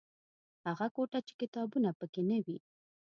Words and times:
هغه 0.67 0.87
کوټه 0.95 1.19
چې 1.27 1.33
کتابونه 1.41 1.89
پکې 1.99 2.21
نه 2.29 2.37
وي. 2.45 2.57